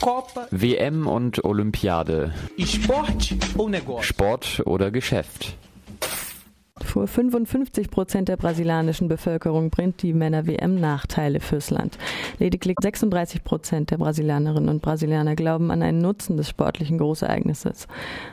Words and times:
Copa, 0.00 0.46
WM 0.50 1.06
und 1.06 1.44
Olympiade. 1.44 2.32
negócio? 3.68 4.02
Sport 4.02 4.62
oder 4.64 4.90
Geschäft. 4.90 5.56
Für 6.98 7.06
55 7.06 7.90
Prozent 7.90 8.28
der 8.28 8.36
brasilianischen 8.36 9.06
Bevölkerung 9.06 9.70
bringt 9.70 10.02
die 10.02 10.12
Männer-WM 10.12 10.80
Nachteile 10.80 11.38
fürs 11.38 11.70
Land. 11.70 11.96
Lediglich 12.40 12.74
36 12.80 13.44
Prozent 13.44 13.92
der 13.92 13.98
Brasilianerinnen 13.98 14.68
und 14.68 14.82
Brasilianer 14.82 15.36
glauben 15.36 15.70
an 15.70 15.82
einen 15.82 16.00
Nutzen 16.00 16.36
des 16.36 16.48
sportlichen 16.48 16.98
Großereignisses. 16.98 17.86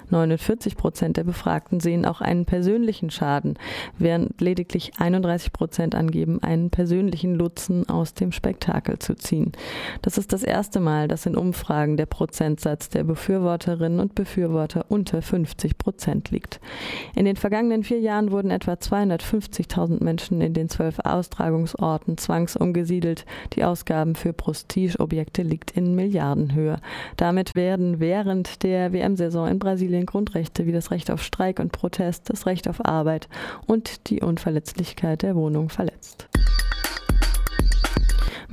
49 0.09 0.77
Prozent 0.77 1.17
der 1.17 1.25
Befragten 1.25 1.79
sehen 1.79 2.05
auch 2.05 2.21
einen 2.21 2.45
persönlichen 2.45 3.11
Schaden, 3.11 3.59
während 3.99 4.41
lediglich 4.41 4.93
31 4.97 5.53
Prozent 5.53 5.93
angeben, 5.93 6.41
einen 6.41 6.71
persönlichen 6.71 7.37
Nutzen 7.37 7.87
aus 7.87 8.15
dem 8.15 8.31
Spektakel 8.31 8.97
zu 8.97 9.15
ziehen. 9.15 9.51
Das 10.01 10.17
ist 10.17 10.33
das 10.33 10.41
erste 10.41 10.79
Mal, 10.79 11.07
dass 11.07 11.27
in 11.27 11.35
Umfragen 11.35 11.97
der 11.97 12.07
Prozentsatz 12.07 12.89
der 12.89 13.03
Befürworterinnen 13.03 13.99
und 13.99 14.15
Befürworter 14.15 14.85
unter 14.89 15.21
50 15.21 15.77
Prozent 15.77 16.31
liegt. 16.31 16.59
In 17.15 17.25
den 17.25 17.35
vergangenen 17.35 17.83
vier 17.83 17.99
Jahren 17.99 18.31
wurden 18.31 18.54
etwa 18.55 18.73
250.000 18.73 20.03
Menschen 20.03 20.41
in 20.41 20.53
den 20.53 20.69
zwölf 20.69 20.99
Austragungsorten 21.03 22.17
zwangsumgesiedelt. 22.17 23.25
Die 23.53 23.63
Ausgaben 23.63 24.15
für 24.15 24.33
Prestigeobjekte 24.33 25.43
liegt 25.43 25.71
in 25.71 25.93
Milliardenhöhe. 25.93 26.77
Damit 27.17 27.53
werden 27.53 27.99
während 27.99 28.63
der 28.63 28.93
WM-Saison 28.93 29.47
in 29.47 29.59
Brasilien 29.59 30.05
Grundrechte 30.05 30.65
wie 30.65 30.71
das 30.71 30.89
Recht 30.89 31.11
auf 31.11 31.21
Streik 31.21 31.59
und 31.59 31.71
Protest, 31.71 32.29
das 32.29 32.45
Recht 32.45 32.67
auf 32.67 32.83
Arbeit 32.85 33.27
und 33.67 34.09
die 34.09 34.21
Unverletzlichkeit 34.21 35.21
der 35.21 35.35
Wohnung 35.35 35.69
verletzt. 35.69 36.27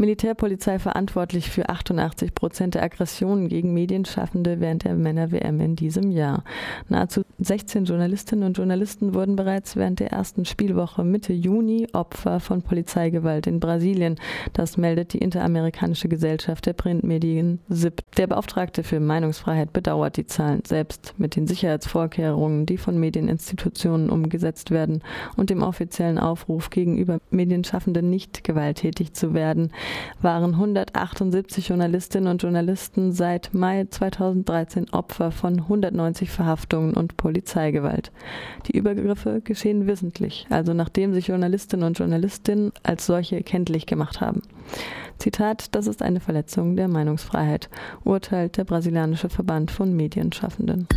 Militärpolizei 0.03 0.81
verantwortlich 0.81 1.49
für 1.49 1.69
88 1.69 2.35
Prozent 2.35 2.75
der 2.75 2.83
Aggressionen 2.83 3.49
gegen 3.49 3.73
Medienschaffende 3.73 4.59
während 4.59 4.83
der 4.83 4.97
Männer-WM 4.97 5.61
in 5.61 5.77
diesem 5.77 6.11
Jahr. 6.11 6.43
Nahezu 6.89 7.23
16 7.39 7.85
Journalistinnen 7.85 8.45
und 8.45 8.59
Journalisten 8.59 9.15
wurden 9.15 9.37
bereits 9.37 9.77
während 9.77 10.01
der 10.01 10.11
ersten 10.11 10.45
Spielwoche 10.45 11.05
Mitte 11.05 11.33
Juni 11.33 11.87
Opfer 11.93 12.41
von 12.41 12.63
Polizeigewalt 12.63 13.47
in 13.47 13.61
Brasilien. 13.61 14.17
Das 14.55 14.77
meldet 14.77 15.13
die 15.13 15.19
Interamerikanische 15.19 16.09
Gesellschaft 16.09 16.67
der 16.67 16.73
Printmedien 16.73 17.61
SIP. 17.69 18.03
Der 18.17 18.27
Beauftragte 18.27 18.83
für 18.83 18.99
Meinungsfreiheit 18.99 19.73
bedauert 19.73 20.17
die 20.17 20.27
Zahlen 20.27 20.63
selbst 20.67 21.15
mit 21.17 21.37
den 21.37 21.47
Sicherheitsvorkehrungen, 21.47 22.67
die 22.67 22.77
von 22.77 22.99
Medieninstitutionen 22.99 24.11
umgesetzt 24.11 24.73
werden 24.73 25.05
und 25.37 25.49
dem 25.49 25.63
offiziellen 25.63 26.19
Aufruf 26.19 26.71
gegenüber 26.71 27.21
Medienschaffenden 27.31 28.11
nicht 28.11 28.43
gewalttätig 28.43 29.13
zu 29.13 29.33
werden, 29.33 29.71
waren 30.21 30.55
178 30.55 31.69
Journalistinnen 31.69 32.31
und 32.31 32.43
Journalisten 32.43 33.13
seit 33.13 33.53
Mai 33.55 33.87
2013 33.89 34.91
Opfer 34.91 35.31
von 35.31 35.61
190 35.61 36.31
Verhaftungen 36.31 36.95
und 36.95 37.17
Polizeigewalt. 37.17 38.13
Die 38.67 38.77
Übergriffe 38.77 39.41
geschehen 39.43 39.87
wissentlich, 39.87 40.47
also 40.51 40.75
nachdem 40.75 41.13
sich 41.13 41.29
Journalistinnen 41.29 41.87
und 41.87 41.99
Journalistinnen 41.99 42.73
als 42.83 43.07
solche 43.07 43.43
kenntlich 43.43 43.87
gemacht 43.87 44.21
haben. 44.21 44.43
Zitat, 45.19 45.75
das 45.75 45.87
ist 45.87 46.03
eine 46.03 46.21
Verletzung 46.21 46.77
der 46.77 46.89
Meinungsfreiheit, 46.89 47.69
urteilt 48.05 48.57
der 48.57 48.65
brasilianische 48.65 49.29
Verband 49.29 49.71
von 49.71 49.95
Medienschaffenden. 49.95 50.89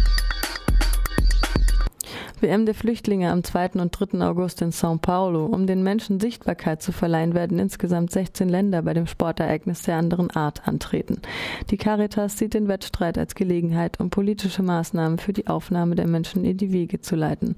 WM 2.46 2.68
der 2.68 2.76
Flüchtlinge 2.76 3.32
am 3.32 3.44
2. 3.44 3.72
und 3.82 3.90
3. 3.90 4.24
August 4.24 4.62
in 4.62 4.70
São 4.70 5.00
Paulo. 5.00 5.48
Um 5.48 5.66
den 5.66 5.82
Menschen 5.82 6.20
Sichtbarkeit 6.20 6.80
zu 6.80 6.92
verleihen, 6.92 7.34
werden 7.34 7.58
insgesamt 7.58 8.12
16 8.12 8.48
Länder 8.48 8.84
bei 8.84 8.94
dem 8.94 9.08
Sportereignis 9.08 9.82
der 9.82 9.96
anderen 9.96 10.30
Art 10.30 10.68
antreten. 10.68 11.24
Die 11.72 11.78
Caritas 11.78 12.38
sieht 12.38 12.54
den 12.54 12.68
Wettstreit 12.68 13.18
als 13.18 13.34
Gelegenheit, 13.34 14.00
um 14.00 14.12
politische 14.12 14.62
Maßnahmen 14.62 15.18
für 15.18 15.34
die 15.34 15.48
Aufnahme 15.48 15.96
der 15.96 16.08
Menschen 16.08 16.46
in 16.46 16.56
die 16.58 16.72
Wege 16.72 17.02
zu 17.02 17.16
leiten. 17.16 17.56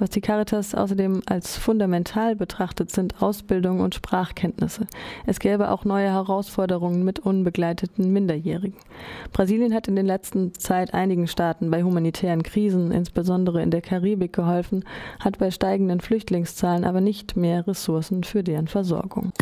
Was 0.00 0.10
die 0.10 0.20
Caritas 0.20 0.74
außerdem 0.74 1.22
als 1.26 1.56
fundamental 1.56 2.34
betrachtet, 2.34 2.90
sind 2.90 3.22
Ausbildung 3.22 3.78
und 3.78 3.94
Sprachkenntnisse. 3.94 4.88
Es 5.26 5.38
gäbe 5.38 5.70
auch 5.70 5.84
neue 5.84 6.10
Herausforderungen 6.10 7.04
mit 7.04 7.20
unbegleiteten 7.20 8.12
Minderjährigen. 8.12 8.80
Brasilien 9.32 9.74
hat 9.74 9.86
in 9.86 9.94
der 9.94 10.02
letzten 10.02 10.54
Zeit 10.54 10.92
einigen 10.92 11.28
Staaten 11.28 11.70
bei 11.70 11.84
humanitären 11.84 12.42
Krisen, 12.42 12.90
insbesondere 12.90 13.62
in 13.62 13.70
der 13.70 13.80
Karibik, 13.80 14.23
Karibik 14.24 14.32
geholfen, 14.32 14.84
hat 15.20 15.38
bei 15.38 15.50
steigenden 15.50 16.00
Flüchtlingszahlen 16.00 16.84
aber 16.84 17.00
nicht 17.00 17.36
mehr 17.36 17.66
Ressourcen 17.66 18.24
für 18.24 18.42
deren 18.42 18.68
Versorgung. 18.68 19.32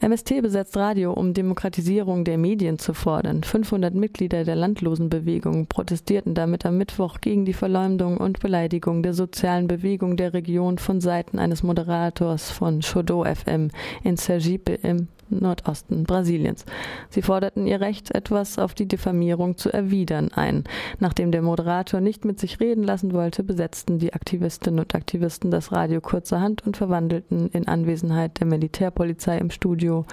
MST 0.00 0.42
besetzt 0.42 0.76
Radio, 0.76 1.12
um 1.12 1.32
Demokratisierung 1.32 2.24
der 2.24 2.36
Medien 2.36 2.80
zu 2.80 2.92
fordern. 2.92 3.44
500 3.44 3.94
Mitglieder 3.94 4.42
der 4.42 4.56
Landlosenbewegung 4.56 5.68
protestierten 5.68 6.34
damit 6.34 6.66
am 6.66 6.76
Mittwoch 6.76 7.20
gegen 7.20 7.44
die 7.44 7.52
Verleumdung 7.52 8.16
und 8.16 8.40
Beleidigung 8.40 9.04
der 9.04 9.14
sozialen 9.14 9.68
Bewegung 9.68 10.16
der 10.16 10.34
Region 10.34 10.78
von 10.78 11.00
Seiten 11.00 11.38
eines 11.38 11.62
Moderators 11.62 12.50
von 12.50 12.82
Shodo 12.82 13.24
FM 13.24 13.70
in 14.02 14.16
Sergipe 14.16 14.72
im 14.72 15.06
Nordosten 15.40 16.04
Brasiliens. 16.04 16.64
Sie 17.10 17.22
forderten 17.22 17.66
ihr 17.66 17.80
Recht, 17.80 18.14
etwas 18.14 18.58
auf 18.58 18.74
die 18.74 18.86
Diffamierung 18.86 19.56
zu 19.56 19.72
erwidern 19.72 20.30
ein. 20.34 20.64
Nachdem 20.98 21.32
der 21.32 21.42
Moderator 21.42 22.00
nicht 22.00 22.24
mit 22.24 22.38
sich 22.38 22.60
reden 22.60 22.82
lassen 22.82 23.12
wollte, 23.12 23.42
besetzten 23.42 23.98
die 23.98 24.14
Aktivistinnen 24.14 24.80
und 24.80 24.94
Aktivisten 24.94 25.50
das 25.50 25.72
Radio 25.72 26.00
kurzerhand 26.00 26.66
und 26.66 26.76
verwandelten 26.76 27.48
in 27.48 27.68
Anwesenheit 27.68 28.40
der 28.40 28.46
Militärpolizei 28.46 29.38
im 29.38 29.50
Studio 29.50 30.04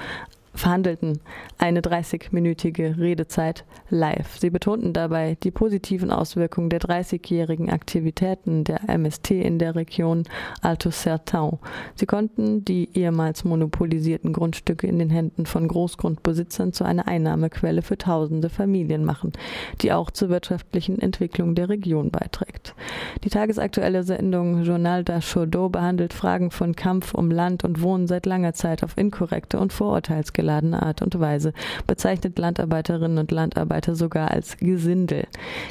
verhandelten 0.54 1.20
eine 1.58 1.82
30-minütige 1.82 2.98
Redezeit 2.98 3.66
live. 3.90 4.38
Sie 4.40 4.50
betonten 4.50 4.94
dabei 4.94 5.38
die 5.44 5.52
positiven 5.52 6.12
Auswirkungen 6.12 6.70
der 6.70 6.80
30-jährigen 6.80 7.70
Aktivitäten 7.70 8.64
der 8.64 8.90
MST 8.90 9.32
in 9.32 9.60
der 9.60 9.76
Region 9.76 10.24
Alto 10.62 10.90
Sertão. 10.90 11.60
Sie 11.96 12.06
konnten 12.06 12.66
die 12.66 12.90
ehemals 12.94 13.44
monopolisierten 13.44 14.34
Grundstücke 14.34 14.88
in 14.88 15.00
den 15.00 15.10
Händen 15.10 15.46
von 15.46 15.68
Großgrundbesitzern 15.68 16.74
zu 16.74 16.84
einer 16.84 17.08
Einnahmequelle 17.08 17.82
für 17.82 17.98
tausende 17.98 18.50
Familien 18.50 19.06
machen, 19.06 19.34
die 19.82 19.94
auch 19.94 20.12
zur 20.12 20.30
wirtschaftlichen 20.30 21.00
Entwicklung 21.00 21.56
der 21.56 21.70
Region 21.70 22.12
beiträgt. 22.12 22.76
Die 23.24 23.30
tagesaktuelle 23.30 24.04
Sendung 24.04 24.64
Journal 24.64 25.04
da 25.04 25.22
Chaudot 25.22 25.72
behandelt 25.72 26.14
Fragen 26.14 26.52
von 26.52 26.76
Kampf 26.76 27.14
um 27.14 27.32
Land 27.32 27.64
und 27.64 27.82
Wohnen 27.82 28.08
seit 28.08 28.26
langer 28.26 28.54
Zeit 28.54 28.84
auf 28.84 28.98
inkorrekte 28.98 29.60
und 29.60 29.74
vorurteilsgeladene 29.74 30.39
aufgeladene 30.40 30.82
Art 30.82 31.02
und 31.02 31.20
Weise, 31.20 31.54
bezeichnet 31.86 32.40
Landarbeiterinnen 32.40 33.18
und 33.18 33.32
Landarbeiter 33.32 33.96
sogar 33.96 34.32
als 34.32 34.58
Gesindel. 34.58 35.28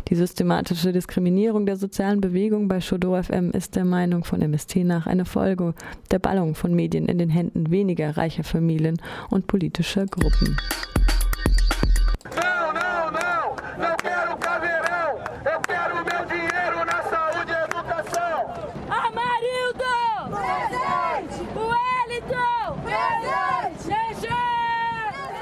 Die 0.09 0.15
systematische 0.15 0.93
Diskriminierung 0.93 1.65
der 1.65 1.77
sozialen 1.77 2.21
Bewegung 2.21 2.69
bei 2.69 2.81
Shodo 2.81 3.21
FM 3.21 3.51
ist 3.51 3.77
der 3.77 3.85
Meinung 3.85 4.25
von 4.25 4.41
MST 4.43 4.77
nach 4.85 5.07
eine 5.07 5.25
Folge 5.25 5.75
der 6.11 6.19
Ballung 6.19 6.55
von 6.55 6.75
Medien 6.75 7.07
in 7.07 7.19
den 7.19 7.31
Händen 7.31 7.71
weniger 7.71 8.17
reicher 8.17 8.45
Familien 8.45 9.01
und 9.31 9.47
politischer 9.47 10.07
Gruppen. 10.07 10.57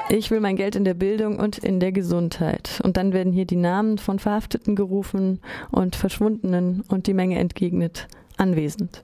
Ich 0.08 0.30
will 0.30 0.38
mein 0.38 0.54
Geld 0.54 0.76
in 0.76 0.84
der 0.84 0.94
Bildung 0.94 1.38
und 1.40 1.58
in 1.58 1.80
der 1.80 1.90
Gesundheit. 1.90 2.80
Und 2.84 2.96
dann 2.96 3.12
werden 3.12 3.32
hier 3.32 3.44
die 3.44 3.56
Namen 3.56 3.98
von 3.98 4.20
Verhafteten 4.20 4.76
gerufen 4.76 5.40
und 5.72 5.96
Verschwundenen 5.96 6.82
und 6.88 7.08
die 7.08 7.14
Menge 7.14 7.38
entgegnet 7.38 8.06
anwesend. 8.36 9.02